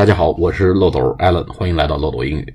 [0.00, 2.54] 大家好，我是漏斗 Allen，欢迎来到漏斗英语。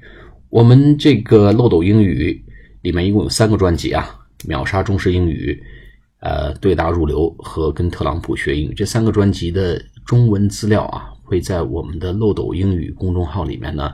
[0.49, 2.43] 我们这个漏斗英语
[2.81, 5.61] 里面一共有三个专辑啊，秒杀中式英语、
[6.21, 13.93] 呃对答入流和跟特朗普学英语这三个专辑的中文资料啊，会在我们的漏斗英语公众号里面呢，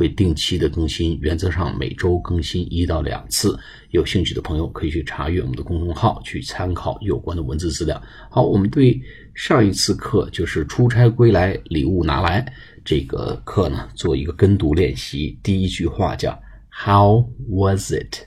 [0.00, 3.54] 会定期的更新，原则上每周更新一到两次。
[3.90, 8.02] 有兴趣的朋友可以去查阅我们的公众号，去参考有关的文字资料。
[8.30, 8.98] 好，我们对
[9.34, 12.50] 上一次课就是出差归来，礼物拿来。
[12.82, 15.38] 这个课呢，做一个跟读练习。
[15.42, 16.32] 第一句话叫
[16.70, 18.24] “How was it？”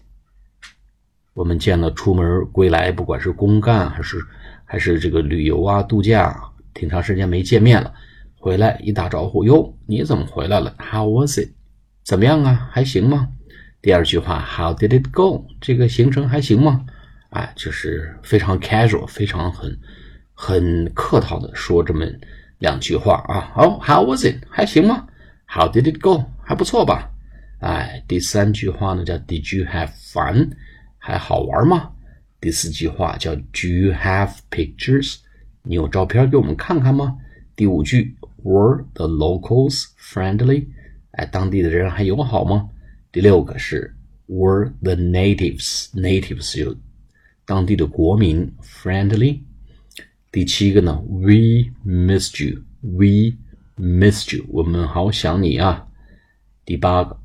[1.34, 4.24] 我们见了出门归来，不管是公干还是
[4.64, 6.40] 还是这个旅游啊、度假，
[6.76, 7.92] 挺长时间没见面了，
[8.38, 11.50] 回来一打招呼，哟，你怎么回来了？How was it？
[12.04, 12.70] 怎么样啊？
[12.72, 13.30] 还行吗？
[13.82, 16.86] 第二句话 “How did it go？” 这个行程还行吗？
[17.30, 19.80] 哎，就是非常 casual，非常很
[20.34, 22.06] 很客套的说这么。
[22.60, 24.36] 两句话啊，好，How was it？
[24.50, 25.08] 还行吗
[25.46, 26.24] ？How did it go？
[26.44, 27.12] 还不错吧？
[27.60, 30.52] 哎，第三句话呢叫 Did you have fun？
[30.98, 31.92] 还好玩吗？
[32.40, 35.18] 第四句话叫 Do you have pictures？
[35.64, 37.18] 你有照片给我们看看吗？
[37.56, 40.68] 第五句 Were the locals friendly？
[41.14, 42.70] 哎，当地的人还友好吗？
[43.12, 43.96] 第六个是
[44.28, 46.76] Were the natives？natives 有
[47.46, 49.42] 当地的国民 friendly？
[50.32, 52.64] 第七个呢，We missed you.
[52.82, 53.38] We
[53.78, 54.46] missed you.
[54.50, 55.88] 我们好想你啊。
[56.66, 57.20] 第八个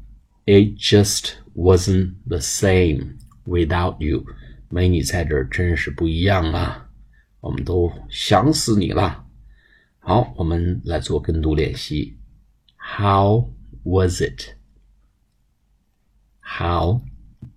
[0.44, 4.26] ，It just wasn't the same without you.
[4.68, 6.90] 没你在这儿真是不一样啊，
[7.40, 9.24] 我们都想死你了。
[10.00, 12.18] 好，我们来做跟读练习。
[12.76, 13.50] How
[13.88, 14.54] was it?
[16.40, 17.00] How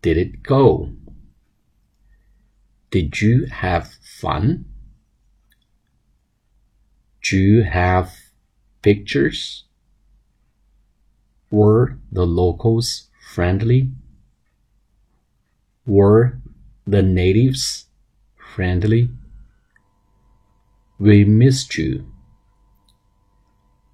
[0.01, 0.93] did it go?
[2.89, 4.63] Did you have fun?
[7.21, 8.13] Do you have
[8.81, 9.65] pictures?
[11.51, 13.91] Were the locals friendly?
[15.85, 16.39] Were
[16.87, 17.87] the natives
[18.55, 19.09] friendly?
[20.97, 22.05] We missed you.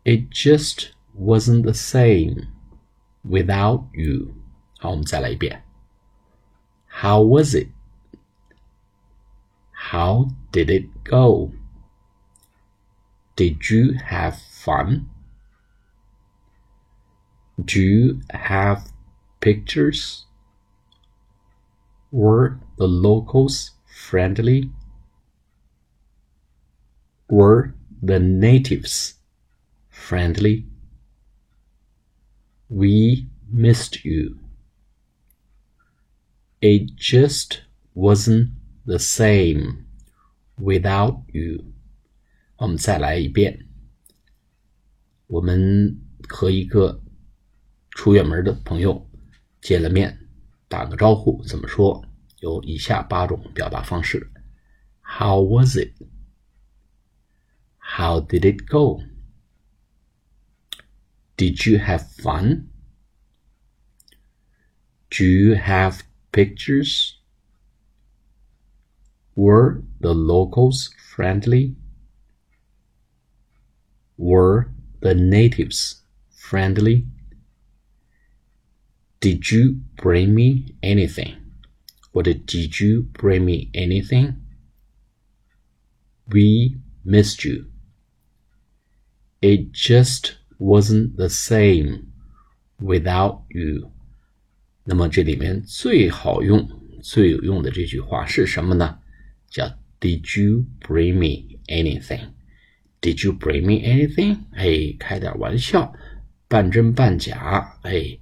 [0.06, 2.49] It just wasn't the same
[3.25, 4.35] without you.
[4.79, 5.63] 好，我们再来一遍。
[6.89, 7.69] How was it?
[9.91, 11.53] How did it go?
[13.37, 15.07] Did you have fun?
[17.57, 18.91] Do you have
[19.41, 20.25] pictures?
[22.11, 24.71] Were the locals friendly?
[27.29, 29.15] Were the natives
[29.91, 30.67] friendly?
[32.69, 34.39] We missed you.
[36.61, 37.63] It just
[37.95, 38.51] wasn't
[38.87, 39.85] the same
[40.57, 41.65] without you.
[42.57, 43.67] 我们再来一遍。
[45.27, 47.03] 我们和一个
[47.91, 49.11] 出远门的朋友
[49.61, 50.29] 见了面，
[50.69, 52.05] 打个招呼怎么说？
[52.41, 54.31] 有以下八种表达方式：
[55.01, 55.93] How was it?
[57.79, 59.03] How did it go?
[61.38, 62.70] Did you have fun?
[65.12, 67.20] Do you have pictures?
[69.36, 71.76] Were the locals friendly?
[74.18, 77.06] Were the natives friendly?
[79.20, 81.36] Did you bring me anything?
[82.14, 84.42] Or did you bring me anything?
[86.30, 87.68] We missed you.
[89.40, 92.06] It just wasn't the same
[92.80, 93.92] without you.
[94.84, 96.68] 那么这里面最好用、
[97.02, 99.00] 最有用的这句话是什么呢？
[99.50, 99.66] 叫
[100.00, 104.38] Did you bring me anything？Did you bring me anything？
[104.52, 105.94] 哎，开点玩笑，
[106.48, 107.80] 半真半假。
[107.82, 108.18] 哎，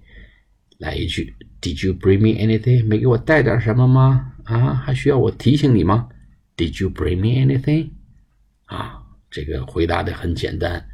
[0.77, 2.85] 来一句，Did you bring me anything？
[2.85, 4.33] 没给我带点什么吗？
[4.45, 6.09] 啊，还需要我提醒你吗
[6.55, 7.89] ？Did you bring me anything？
[8.65, 10.87] 啊，这个回答的很简单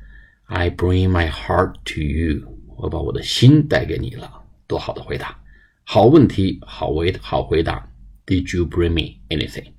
[0.52, 2.46] ，I bring my heart to you。
[2.76, 5.40] 我把我的心带给你了，多好的回答！
[5.84, 7.90] 好问题，好回好回答。
[8.26, 9.72] Did you bring me anything？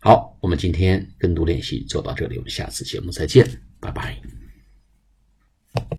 [0.00, 3.48] 好，我们今天跟读练习就到这里，我们下次节目再见，
[3.80, 4.35] 拜拜。